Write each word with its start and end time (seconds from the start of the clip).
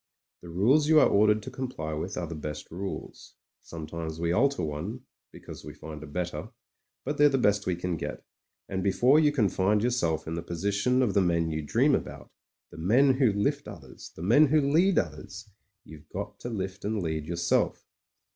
The 0.41 0.49
rules 0.49 0.87
you 0.87 0.99
are 0.99 1.07
ordered 1.07 1.43
to 1.43 1.51
comply 1.51 1.93
with 1.93 2.17
are 2.17 2.25
the 2.25 2.33
best 2.33 2.71
rules. 2.71 3.35
Sometimes 3.61 4.19
we 4.19 4.31
alter 4.31 4.63
one— 4.63 5.01
because 5.31 5.63
we 5.63 5.75
find 5.75 6.01
a 6.01 6.07
better; 6.07 6.49
but 7.05 7.19
they're 7.19 7.29
the 7.29 7.37
best 7.37 7.67
we 7.67 7.75
can 7.75 7.97
get, 7.97 8.23
and 8.67 8.81
before 8.83 9.19
you 9.19 9.31
can 9.31 9.47
find 9.47 9.83
yourself 9.83 10.25
in 10.27 10.33
the 10.33 10.41
position 10.41 11.03
of 11.03 11.13
the 11.13 11.21
men 11.21 11.51
you 11.51 11.61
dream 11.61 11.93
about— 11.93 12.31
^the 12.73 12.79
men 12.79 13.13
who 13.19 13.31
lift 13.31 13.67
others, 13.67 14.11
the 14.15 14.23
men 14.23 14.47
who 14.47 14.59
lead 14.71 14.97
others— 14.97 15.47
^you've 15.87 16.09
got 16.09 16.39
to 16.39 16.49
lift 16.49 16.83
and 16.83 17.03
lead 17.03 17.27
yourself. 17.27 17.85